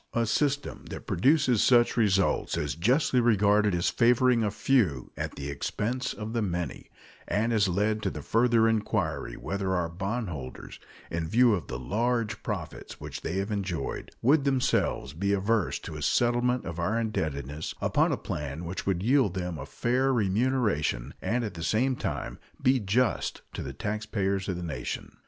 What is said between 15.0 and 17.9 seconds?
be averse to a settlement of our indebtedness